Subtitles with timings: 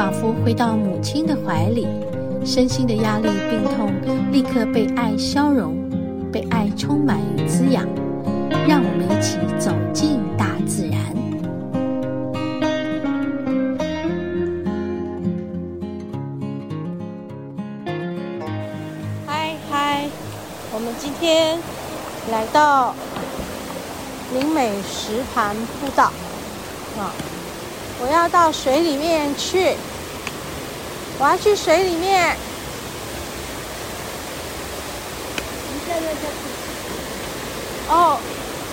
[0.00, 1.86] 仿佛回到母亲的怀里，
[2.42, 3.92] 身心的压力、病痛
[4.32, 5.76] 立刻被爱消融，
[6.32, 7.86] 被爱充满与滋养。
[8.66, 10.98] 让我们一起走进大自然。
[19.26, 20.08] 嗨嗨，
[20.72, 21.58] 我们今天
[22.30, 22.94] 来到
[24.32, 26.04] 林美石盘步道
[26.98, 27.12] 啊，
[28.00, 29.74] 我要到水里面去，
[31.20, 32.34] 我要去水里面。
[37.90, 38.18] 哦，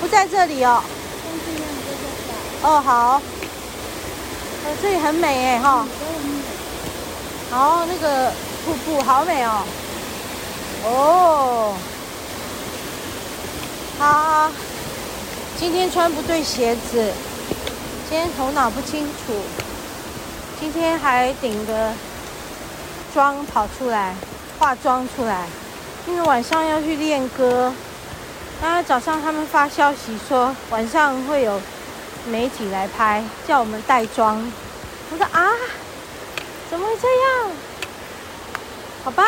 [0.00, 0.82] 不在这里哦。
[2.62, 3.20] 哦，好。
[4.64, 5.86] 呃，这里很美哎哈。
[7.50, 8.32] 好，那个
[8.64, 9.62] 瀑布好美哦。
[10.84, 11.74] 哦。
[13.98, 14.50] 好
[15.58, 17.12] 今天穿不对鞋子，
[18.08, 19.34] 今天头脑不清楚，
[20.58, 21.92] 今天还顶着
[23.12, 24.14] 妆跑出来，
[24.58, 25.46] 化妆出来，
[26.06, 27.72] 因为晚上要去练歌。
[28.60, 31.60] 刚刚早上他们发消息说晚上会有
[32.26, 34.52] 媒体来拍，叫我们带妆。
[35.10, 35.50] 我说啊，
[36.70, 37.56] 怎么会这样？
[39.02, 39.24] 好吧，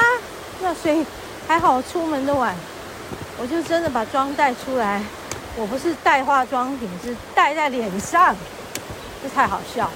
[0.60, 1.04] 那所以
[1.48, 2.54] 还好出门的晚。
[3.38, 5.02] 我就真的把妆带出来，
[5.56, 8.36] 我不是带化妆品，是带在脸上，
[9.22, 9.90] 这太好笑。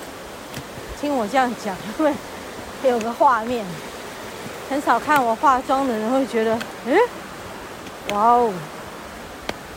[0.99, 2.13] 听我这样讲，因 为
[2.85, 3.65] 有个画面，
[4.71, 6.99] 很少看我化妆的人会觉得，嗯，
[8.11, 8.53] 哇哦，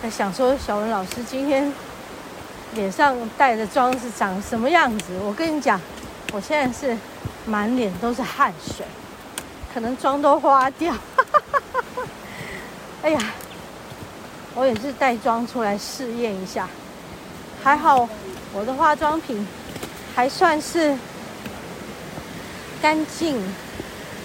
[0.02, 1.74] 在想说小文老师今天
[2.74, 5.06] 脸上带的妆是长什么样子？
[5.24, 5.80] 我跟你讲，
[6.32, 6.98] 我现在是
[7.46, 8.86] 满脸都是汗水，
[9.74, 10.94] 可能妆都花掉。
[13.02, 13.20] 哎呀！
[14.56, 16.68] 我也是带妆出来试验一下，
[17.64, 18.10] 还好
[18.52, 19.48] 我的化妆品
[20.14, 20.98] 还算是
[22.82, 23.42] 干净，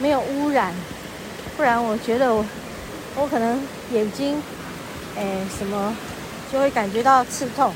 [0.01, 0.73] 没有污染，
[1.57, 2.45] 不然我觉得我
[3.17, 3.61] 我可能
[3.93, 4.43] 眼睛
[5.17, 5.25] 哎
[5.59, 5.97] 什么
[6.53, 7.73] 就会感觉到刺痛。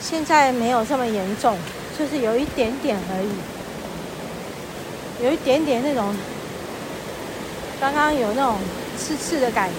[0.00, 1.56] 现在没有这么严重，
[1.98, 3.30] 就是有一点点而已，
[5.24, 6.14] 有一点点那种
[7.80, 8.56] 刚刚有那种
[8.98, 9.74] 刺刺的感觉。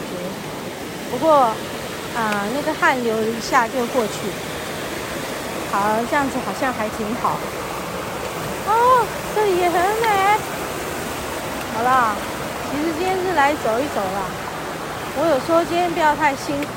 [1.12, 1.54] 不过，
[2.16, 4.12] 啊、那个汗流一下就过去。
[5.72, 7.38] 好，这样子好像还挺好。
[8.68, 9.06] 哦，
[9.36, 10.08] 这里也很美。
[11.74, 12.16] 好了，
[12.70, 14.30] 其实今天是来走一走啦。
[15.18, 16.68] 我有说今天不要太辛苦，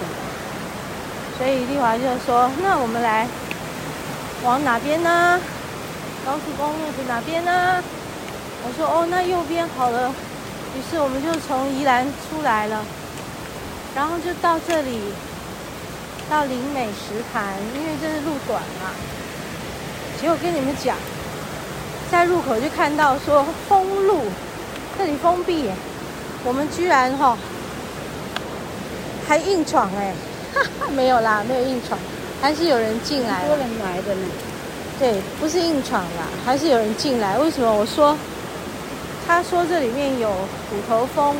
[1.38, 3.28] 所以丽华就说：“那我们来
[4.44, 5.40] 往哪边呢？
[6.24, 7.82] 高速公路的哪边呢？”
[8.66, 10.12] 我说：“哦，那右边好了。”
[10.74, 12.84] 于是我们就从宜兰出来了。
[13.94, 15.12] 然后就到这里，
[16.28, 18.90] 到林美石潭，因为这是路短嘛。
[20.20, 20.96] 结果跟你们讲，
[22.10, 24.20] 在入口就看到说封路，
[24.96, 25.74] 这里封闭耶。
[26.44, 27.38] 我们居然哈、哦、
[29.26, 30.12] 还硬闯哎，
[30.54, 31.98] 哈哈，没有啦，没有硬闯，
[32.40, 33.40] 还是有人进来。
[33.40, 34.26] 很多人来的呢。
[34.98, 37.38] 对，不是硬闯啦，还是有人进来。
[37.38, 37.72] 为什么？
[37.72, 38.16] 我说，
[39.26, 41.34] 他说这里面有虎头蜂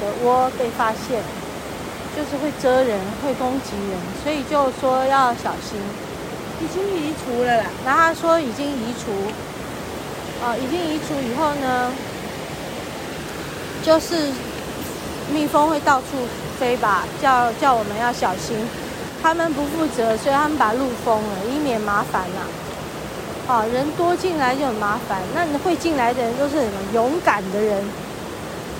[0.00, 1.22] 的窝被发现。
[2.14, 5.76] 就是会蛰人，会攻击人，所以就说要小心。
[6.62, 9.10] 已经移除了啦，然后他说已经移除，
[10.46, 11.90] 哦，已经移除以后呢，
[13.82, 14.30] 就是
[15.32, 16.28] 蜜蜂会到处
[16.60, 18.54] 飞吧，叫叫我们要小心。
[19.22, 22.44] 他们不负责，所以他们把路封了，以免麻烦啦。
[23.48, 25.22] 哦，人多进来就很麻烦。
[25.34, 26.72] 那你会进来的人都是什么？
[26.92, 27.82] 勇敢的人，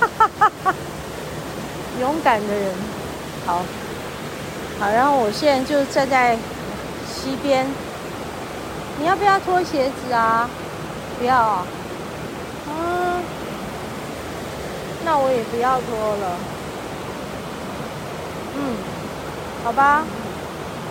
[0.00, 0.75] 哈哈哈，
[1.99, 2.75] 勇敢的人。
[3.46, 3.62] 好，
[4.78, 6.37] 好，然后我现在就站在
[7.08, 7.67] 溪边。
[8.99, 10.49] 你要不要脱鞋子啊？
[11.19, 11.66] 不要啊。
[12.69, 13.22] 嗯，
[15.05, 16.37] 那我也不要拖了。
[18.56, 18.76] 嗯，
[19.64, 20.05] 好吧。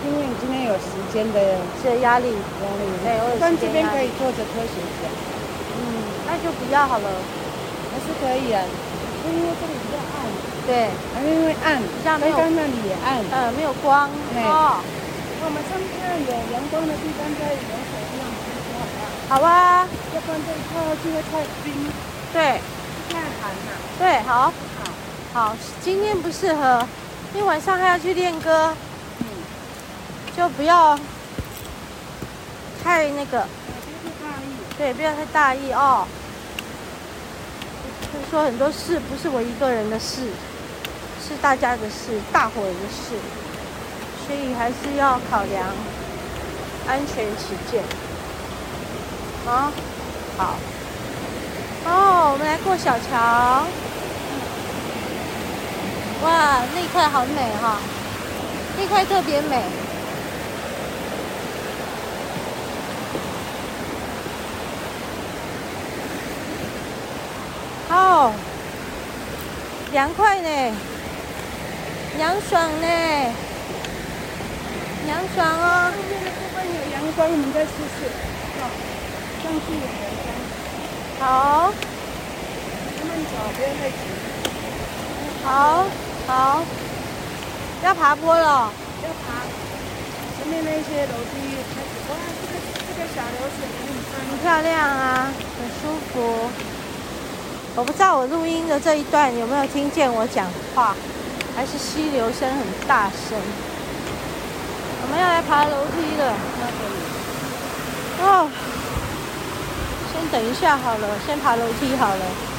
[0.03, 3.15] 因为你今天有时间的这压力，压力，对。
[3.39, 4.99] 但这边可以坐着脱鞋子。
[5.79, 5.79] 嗯，
[6.27, 7.07] 那就不要好了。
[7.87, 8.59] 还是可以啊，
[9.23, 10.27] 因为这里比较暗。
[10.67, 14.09] 对，还是因为暗，像没有刚那里也暗，呃，没有光。
[14.09, 14.81] 哦，
[15.39, 15.87] 我们上面
[16.25, 17.92] 有阳光的地方可以游水，这样子
[19.29, 19.51] 好不好？
[19.51, 20.73] 好啊，要不然这一块
[21.03, 21.73] 就会太冰。
[22.31, 22.61] 对，
[23.09, 23.69] 太寒了。
[23.97, 24.43] 对，好。
[24.43, 24.51] 好。
[25.33, 26.87] 好，今天不适合，
[27.33, 28.75] 因为晚上还要去练歌。
[29.19, 29.25] 嗯。
[30.37, 30.99] 就不要
[32.83, 33.47] 太那个。
[34.77, 36.05] 对，不要太大意哦。
[38.13, 40.27] 就是说很多事不是我一个人的事，
[41.27, 43.15] 是大家的事，大伙人的事，
[44.25, 45.65] 所以还是要考量
[46.87, 47.83] 安全起见。
[49.45, 49.71] 啊，
[50.37, 50.55] 好。
[51.85, 53.65] 哦，我们来过小桥。
[56.23, 57.77] 哇，那一块好美哈，
[58.77, 59.61] 那块特别美。
[67.89, 68.31] 哦，
[69.91, 70.49] 凉快呢，
[72.17, 72.87] 凉爽呢，
[75.05, 75.91] 凉爽哦。
[75.91, 78.07] 上面的部分有阳光，我们再试试。
[78.61, 78.69] 好，
[79.43, 80.25] 上去有阳光。
[81.19, 81.27] 好。
[82.95, 83.99] 慢慢走，不要太急。
[85.43, 85.85] 好，
[86.25, 86.63] 好。
[87.83, 88.71] 要爬坡了。
[89.03, 89.43] 要爬。
[90.37, 91.33] 前面那些楼梯
[91.75, 92.53] 开始，哇，这个
[92.87, 93.79] 这个小流水很
[94.29, 96.13] 很漂亮啊，很舒服。
[97.75, 100.95] 我不知道我录音的这一段有没有听见我讲话，
[101.55, 103.37] 还是溪流声很大声。
[105.01, 106.33] 我们要来爬楼梯了。
[108.21, 108.49] 哦，
[110.31, 112.52] 等一下好了，先爬楼梯好了。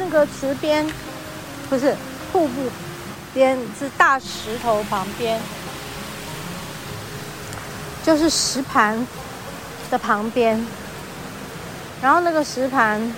[0.00, 0.84] 那个池边，
[1.68, 1.94] 不是
[2.32, 2.70] 瀑布
[3.32, 5.38] 边，是大石头旁边，
[8.02, 9.06] 就是石盘
[9.90, 10.66] 的旁边。
[12.02, 13.12] 然后那个石盘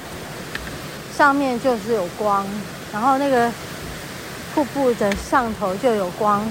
[1.16, 2.44] 上面就是有光，
[2.92, 3.50] 然后那个
[4.52, 6.44] 瀑布的上头就有光。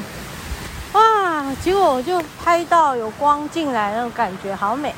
[0.94, 1.54] 哇！
[1.62, 4.95] 结果我就拍到有光进来，那种感觉好美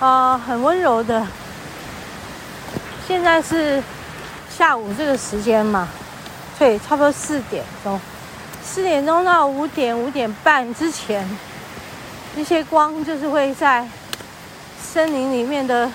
[0.00, 1.24] 啊，很温柔的。
[3.06, 3.82] 现在是
[4.56, 5.86] 下午这个时间嘛，
[6.58, 8.00] 对，差不多四点钟，
[8.64, 11.28] 四点钟到五点五点半之前，
[12.34, 13.86] 那些光就是会在
[14.82, 15.92] 森林里面的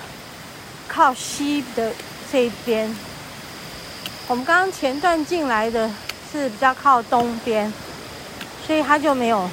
[0.86, 1.92] 靠西的
[2.30, 2.94] 这一边。
[4.28, 5.90] 我们刚刚前段进来的
[6.30, 7.72] 是比较靠东边，
[8.64, 9.50] 所以它就没有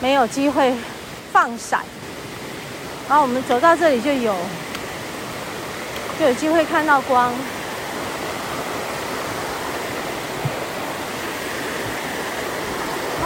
[0.00, 0.74] 没有机会
[1.30, 1.82] 放闪。
[3.06, 4.34] 然后我们走到这里就有。
[6.18, 7.32] 就有机会看到光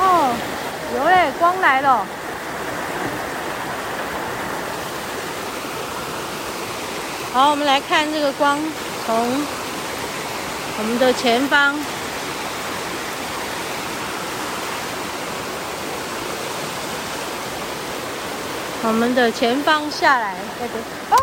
[0.04, 0.34] 哦，
[0.96, 2.04] 有嘞，光来了。
[7.32, 8.58] 好，我们来看这个光
[9.06, 9.16] 从
[10.78, 11.76] 我们的前方，
[18.82, 21.16] 我们的前方下来，对对，哦。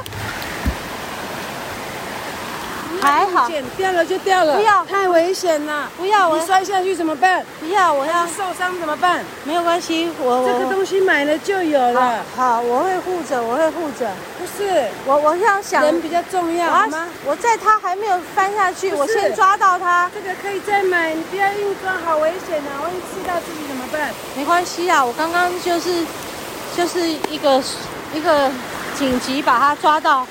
[3.01, 7.45] 还好，掉了就掉了，不要，太危险了，不要，你摔下去怎么办？
[7.59, 9.23] 不要，我要受伤怎么办？
[9.45, 12.23] 没有关系，我这个东西买了就有了。
[12.35, 14.11] 好，好，我会护着，我会护着。
[14.37, 17.07] 不是，我我这样想，人比较重要，好吗？
[17.25, 20.11] 我在他还没有翻下去，我先抓到他。
[20.13, 22.83] 这个可以再买，你不要硬抓，好危险啊！
[22.83, 24.09] 万一刺到自己怎么办？
[24.35, 26.05] 没关系啊，我刚刚就是
[26.75, 27.61] 就是一个
[28.13, 28.51] 一个
[28.97, 30.27] 紧急把他抓到。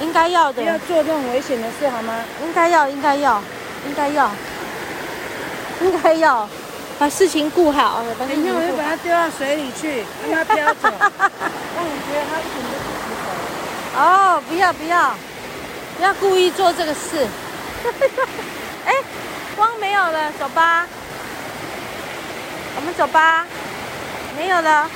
[0.00, 2.14] 应该要的，不要做这种危险的事，好吗？
[2.42, 3.42] 应该要，应该要，
[3.86, 4.30] 应该要，
[5.80, 6.48] 应该要，
[6.98, 8.02] 把事情顾好。
[8.18, 10.88] 等一下我就把它丢到水里去，让它飘走，
[11.76, 13.10] 让你觉得它一点都不值
[13.94, 14.00] 得。
[14.00, 15.14] 哦，不要不要，
[15.96, 17.26] 不要故意做这个事。
[18.86, 18.94] 哎，
[19.56, 20.86] 光没有了，走吧。
[22.76, 23.44] 我们走吧，
[24.36, 24.88] 没有了。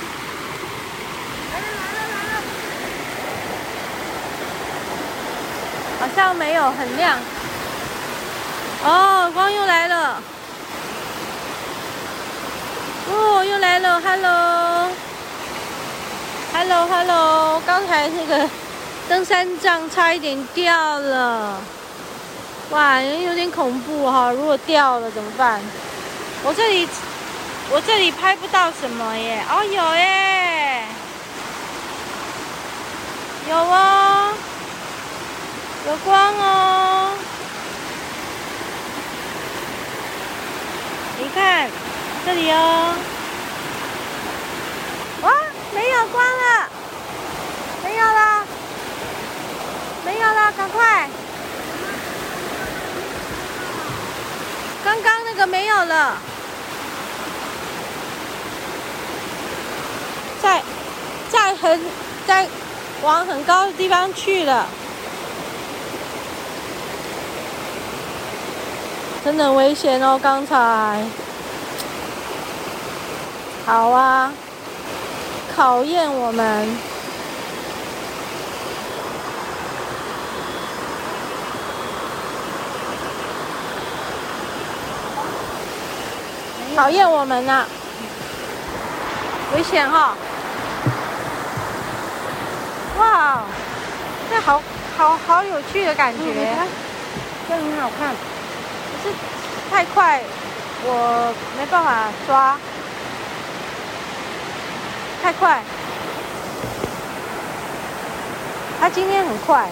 [6.03, 7.17] 好像没有很亮。
[8.83, 10.21] 哦，光又来了。
[13.09, 14.91] 哦，又来了，Hello，Hello。
[16.87, 18.49] Hello 刚才那个
[19.07, 21.55] 登山杖差一点掉了，
[22.71, 24.29] 哇，有点恐怖哈！
[24.29, 25.61] 如果掉了怎么办？
[26.43, 26.85] 我这里
[27.71, 30.83] 我这里拍不到什么耶，哦有耶，
[33.49, 34.02] 有哦，
[35.85, 37.11] 有光哦，
[41.19, 41.69] 你看
[42.25, 42.95] 这里哦。
[45.73, 46.69] 没有光了，
[47.83, 48.45] 没有了，
[50.05, 51.09] 没有了，赶快！
[54.85, 56.17] 刚刚那个没有了，
[60.41, 60.61] 在
[61.31, 61.81] 在很
[62.27, 62.47] 在
[63.01, 64.67] 往很高的地方去了，
[69.23, 70.19] 真的很危险哦！
[70.21, 71.01] 刚才，
[73.65, 74.31] 好啊。
[75.55, 76.77] 考验我们，
[86.75, 87.65] 考验我们呢，
[89.55, 90.15] 危险哈！
[92.97, 93.43] 哇，
[94.31, 94.59] 这好
[94.97, 96.55] 好好有趣的感觉，
[97.47, 98.15] 这很好看，
[99.03, 99.09] 是
[99.69, 100.21] 太快，
[100.85, 102.57] 我没办法抓。
[105.21, 105.61] 太快，
[108.79, 109.69] 他今天很快，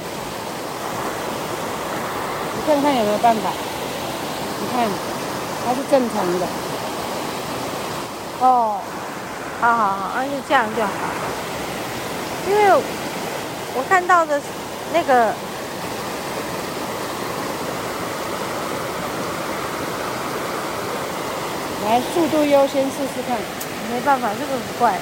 [2.55, 3.49] 你看看有没有办法？
[4.59, 4.87] 你看，
[5.65, 6.47] 他是正常的。
[8.41, 8.79] 哦，
[9.59, 10.89] 好好好，那就这样就好。
[12.49, 12.71] 因为
[13.75, 14.41] 我看到的
[14.93, 15.33] 那个，
[21.91, 23.37] 来速度优先试试看，
[23.91, 24.97] 没办法，这个很怪。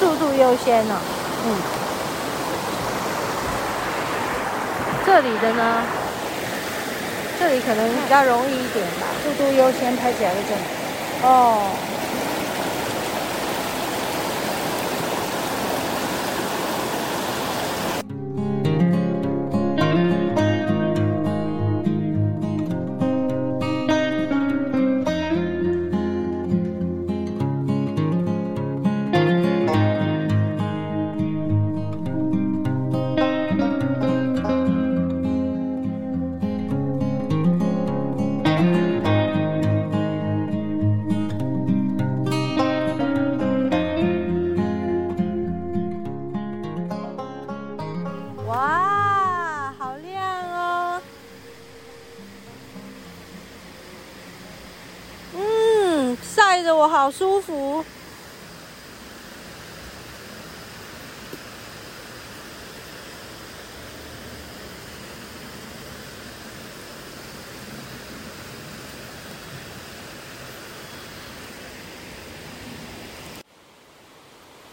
[0.00, 1.00] 速度优先呢、
[1.46, 1.54] 嗯，
[5.06, 5.82] 这里的呢？
[7.38, 9.06] 这里可能比较容易一点吧。
[9.22, 10.62] 速度优先拍起来会这里。
[11.22, 11.70] 哦。
[57.16, 57.84] 舒服。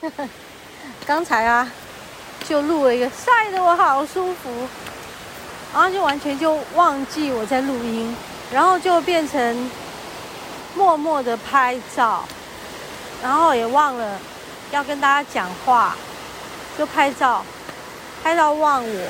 [1.06, 1.70] 刚才啊，
[2.48, 4.50] 就录了一个晒得我好舒服，
[5.74, 8.16] 然后就完全就忘记我在录音，
[8.52, 9.70] 然后就变成。
[10.76, 12.24] 默默的拍照，
[13.22, 14.20] 然后也忘了
[14.72, 15.96] 要跟大家讲话，
[16.78, 17.44] 就拍照，
[18.24, 19.08] 拍到忘我，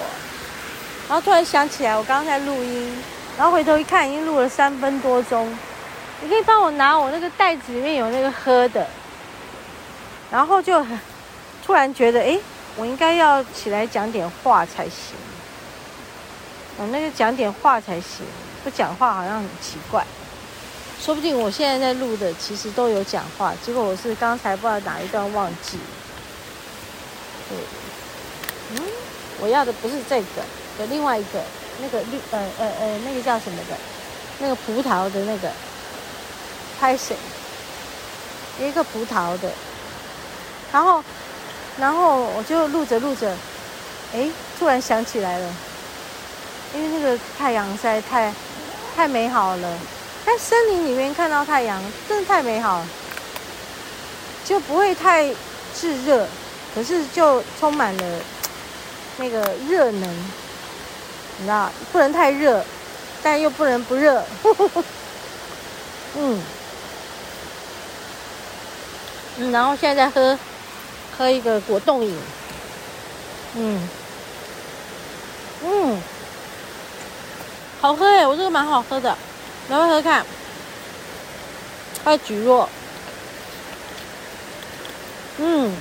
[1.08, 3.04] 然后突然想起来我刚刚在录音，
[3.38, 5.56] 然后回头一看已经录了三分多钟，
[6.22, 8.88] 你可以帮我拿我那个袋子里面有那个喝的，
[10.32, 10.86] 然后就
[11.66, 12.40] 突然觉得哎，
[12.78, 15.16] 我应该要起来讲点话才行，
[16.78, 18.26] 我那个讲点话才行，
[18.64, 20.04] 不讲话好像很奇怪。
[21.04, 25.80] 说不定我现在在录的其实都有讲话，结果我是刚才不知道哪一段忘记。
[27.50, 27.58] 对，
[28.76, 28.84] 嗯，
[29.40, 30.44] 我要的不是这个，
[30.80, 31.42] 有另外一个，
[31.82, 33.76] 那个绿，呃呃呃，那个叫什么的，
[34.40, 35.50] 那个葡萄的那个，
[36.80, 37.16] 拍谁？
[38.62, 39.50] 一个葡萄的，
[40.74, 41.02] 然后，
[41.80, 43.34] 然后我就录着录着，
[44.14, 44.30] 哎，
[44.60, 45.56] 突然想起来了，
[46.76, 48.34] 因为那个太阳晒太，
[48.98, 49.78] 太美好了。
[50.30, 52.88] 在森林里面看到太阳，真的太美好了，
[54.46, 55.28] 就不会太
[55.74, 56.28] 炙热，
[56.76, 58.20] 可是就充满了
[59.18, 60.08] 那个热能，
[61.40, 62.64] 你知道，不能太热，
[63.24, 64.24] 但又不能不热。
[66.14, 66.40] 嗯，
[69.40, 70.38] 嗯，然后现在在喝
[71.18, 72.16] 喝一个果冻饮，
[73.56, 73.90] 嗯，
[75.64, 76.00] 嗯，
[77.82, 79.18] 好喝哎，我这个蛮好喝的。
[79.70, 80.26] 来喝喝看，
[82.04, 82.68] 还有蒟蒻，
[85.38, 85.72] 嗯，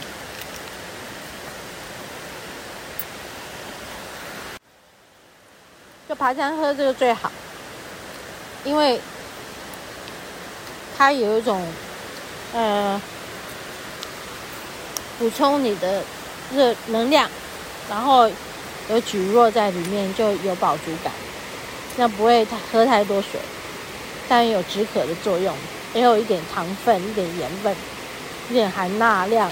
[6.07, 7.33] 就爬山喝这个最好，
[8.63, 9.01] 因为
[10.99, 11.67] 它有一种
[12.53, 13.01] 呃
[15.19, 16.05] 补充你的
[16.55, 17.31] 热能量，
[17.89, 18.29] 然后
[18.91, 21.11] 有蒟蒻在里面，就有饱足感。
[21.97, 23.41] 那不会太喝太多水，
[24.29, 25.57] 但也有止渴的作用，
[25.95, 27.75] 也有一点糖分、一点盐分、
[28.49, 29.51] 一点含钠量。